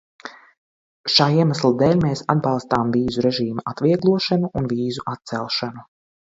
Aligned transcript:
Šā 1.15 1.27
iemesla 1.41 1.71
dēļ 1.81 1.93
mēs 2.07 2.23
atbalstām 2.35 2.95
vīzu 2.97 3.27
režīma 3.29 3.67
atvieglošanu 3.75 4.53
un 4.63 4.69
vīzu 4.75 5.09
atcelšanu. 5.17 5.89